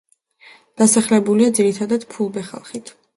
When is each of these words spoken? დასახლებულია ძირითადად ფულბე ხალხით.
დასახლებულია 0.81 1.49
ძირითადად 1.59 2.07
ფულბე 2.15 2.45
ხალხით. 2.49 2.93